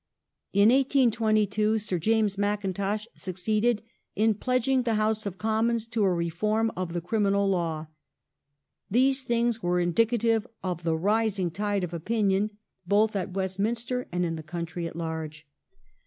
[0.51, 3.83] In 1822 Sir James Mackintosh succeeded
[4.15, 7.85] in pledging the House of Commons to a reform /)f the Criminal Law.
[8.89, 12.49] These things were indicative of the rising tide of opinion
[12.87, 15.45] both at Westminster and in the country at large.